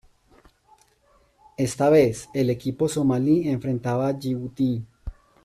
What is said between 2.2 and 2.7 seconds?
el